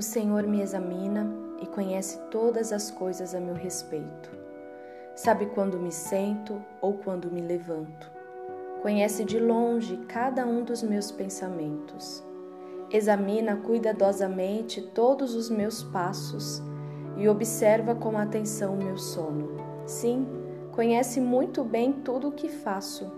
[0.00, 4.30] O Senhor me examina e conhece todas as coisas a meu respeito.
[5.14, 8.10] Sabe quando me sento ou quando me levanto.
[8.80, 12.24] Conhece de longe cada um dos meus pensamentos.
[12.90, 16.62] Examina cuidadosamente todos os meus passos
[17.18, 19.50] e observa com atenção o meu sono.
[19.84, 20.26] Sim,
[20.72, 23.12] conhece muito bem tudo o que faço.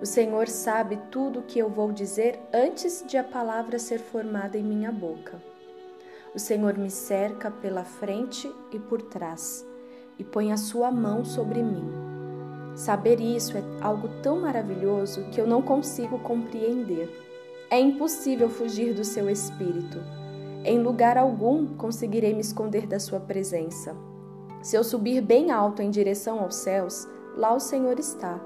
[0.00, 4.56] O Senhor sabe tudo o que eu vou dizer antes de a palavra ser formada
[4.56, 5.50] em minha boca.
[6.34, 9.66] O Senhor me cerca pela frente e por trás
[10.16, 11.90] e põe a sua mão sobre mim.
[12.76, 17.10] Saber isso é algo tão maravilhoso que eu não consigo compreender.
[17.68, 19.98] É impossível fugir do seu espírito.
[20.64, 23.96] Em lugar algum conseguirei me esconder da sua presença.
[24.62, 28.38] Se eu subir bem alto em direção aos céus, lá o Senhor está.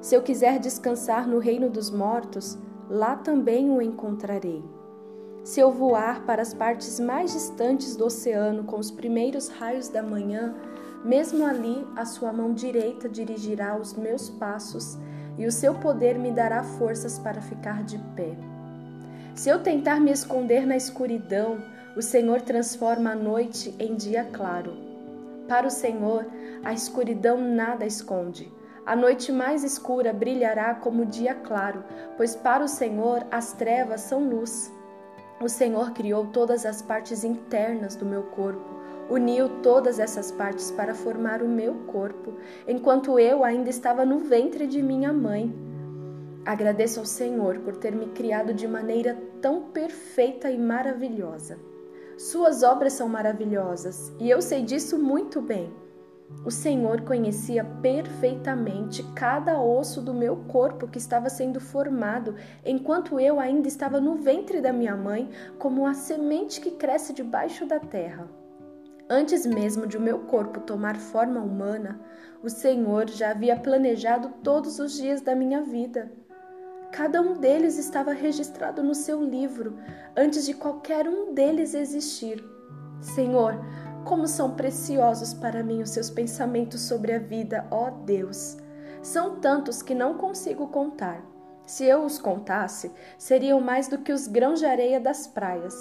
[0.00, 2.58] Se eu quiser descansar no reino dos mortos,
[2.88, 4.62] lá também o encontrarei.
[5.44, 10.02] Se eu voar para as partes mais distantes do oceano com os primeiros raios da
[10.02, 10.54] manhã,
[11.04, 14.96] mesmo ali a sua mão direita dirigirá os meus passos
[15.36, 18.34] e o seu poder me dará forças para ficar de pé.
[19.34, 21.58] Se eu tentar me esconder na escuridão,
[21.94, 24.72] o Senhor transforma a noite em dia claro.
[25.46, 26.24] Para o Senhor,
[26.64, 28.50] a escuridão nada esconde.
[28.86, 31.84] A noite mais escura brilhará como o dia claro,
[32.16, 34.72] pois para o Senhor as trevas são luz.
[35.40, 38.74] O Senhor criou todas as partes internas do meu corpo,
[39.10, 42.34] uniu todas essas partes para formar o meu corpo,
[42.68, 45.52] enquanto eu ainda estava no ventre de minha mãe.
[46.44, 51.58] Agradeço ao Senhor por ter me criado de maneira tão perfeita e maravilhosa.
[52.16, 55.72] Suas obras são maravilhosas e eu sei disso muito bem.
[56.44, 63.40] O Senhor conhecia perfeitamente cada osso do meu corpo que estava sendo formado enquanto eu
[63.40, 68.28] ainda estava no ventre da minha mãe, como a semente que cresce debaixo da terra.
[69.08, 72.00] Antes mesmo de o meu corpo tomar forma humana,
[72.42, 76.10] o Senhor já havia planejado todos os dias da minha vida.
[76.90, 79.78] Cada um deles estava registrado no seu livro
[80.16, 82.42] antes de qualquer um deles existir.
[83.00, 83.58] Senhor,
[84.04, 88.56] como são preciosos para mim os seus pensamentos sobre a vida, ó Deus!
[89.02, 91.22] São tantos que não consigo contar.
[91.66, 95.74] Se eu os contasse, seriam mais do que os grãos de areia das praias.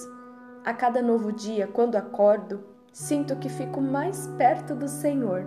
[0.64, 5.46] A cada novo dia, quando acordo, sinto que fico mais perto do Senhor.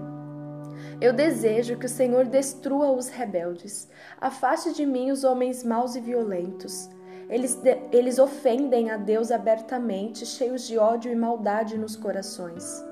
[1.01, 3.89] Eu desejo que o Senhor destrua os rebeldes,
[4.21, 6.91] afaste de mim os homens maus e violentos.
[7.29, 7.61] Eles,
[7.91, 12.85] eles ofendem a Deus abertamente, cheios de ódio e maldade nos corações.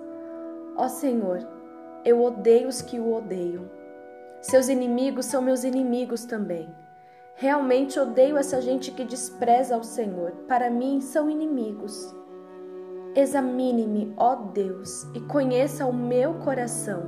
[0.77, 1.47] Ó Senhor,
[2.05, 3.71] eu odeio os que o odeiam.
[4.41, 6.69] Seus inimigos são meus inimigos também.
[7.37, 10.33] Realmente odeio essa gente que despreza o Senhor.
[10.49, 12.15] Para mim, são inimigos.
[13.15, 17.05] Examine-me, ó Deus, e conheça o meu coração.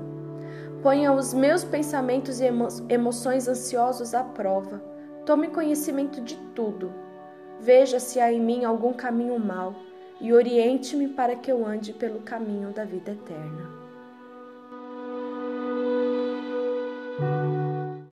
[0.80, 4.80] Ponha os meus pensamentos e emo emoções ansiosos à prova.
[5.24, 7.05] Tome conhecimento de tudo
[7.60, 9.74] Veja se há em mim algum caminho mau
[10.20, 13.76] e oriente-me para que eu ande pelo caminho da vida eterna.